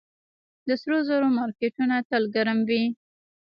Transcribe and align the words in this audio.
د 0.67 0.69
سرو 0.81 0.97
زرو 1.07 1.27
مارکیټونه 1.37 1.95
تل 2.09 2.23
ګرم 2.35 2.59
وي 2.67 2.83